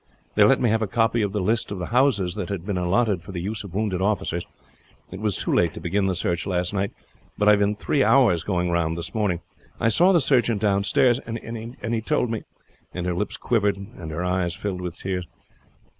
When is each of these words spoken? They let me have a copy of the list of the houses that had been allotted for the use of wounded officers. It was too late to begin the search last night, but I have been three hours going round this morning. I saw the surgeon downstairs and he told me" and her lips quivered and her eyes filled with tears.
They 0.33 0.43
let 0.43 0.59
me 0.59 0.71
have 0.71 0.81
a 0.81 0.87
copy 0.87 1.21
of 1.21 1.31
the 1.31 1.39
list 1.41 1.71
of 1.71 1.77
the 1.77 1.85
houses 1.93 2.33
that 2.33 2.49
had 2.49 2.65
been 2.65 2.75
allotted 2.75 3.21
for 3.21 3.31
the 3.31 3.39
use 3.39 3.63
of 3.63 3.75
wounded 3.75 4.01
officers. 4.01 4.47
It 5.11 5.19
was 5.19 5.35
too 5.37 5.53
late 5.53 5.75
to 5.75 5.79
begin 5.79 6.07
the 6.07 6.15
search 6.15 6.47
last 6.47 6.73
night, 6.73 6.91
but 7.37 7.47
I 7.47 7.51
have 7.51 7.59
been 7.59 7.75
three 7.75 8.03
hours 8.03 8.41
going 8.41 8.71
round 8.71 8.97
this 8.97 9.13
morning. 9.13 9.41
I 9.79 9.89
saw 9.89 10.11
the 10.11 10.19
surgeon 10.19 10.57
downstairs 10.57 11.19
and 11.19 11.37
he 11.93 12.01
told 12.01 12.31
me" 12.31 12.45
and 12.95 13.05
her 13.05 13.13
lips 13.13 13.37
quivered 13.37 13.77
and 13.77 14.09
her 14.09 14.23
eyes 14.23 14.55
filled 14.55 14.81
with 14.81 14.97
tears. 14.97 15.27